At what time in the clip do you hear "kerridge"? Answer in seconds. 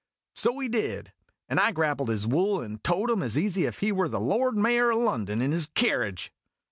5.67-6.31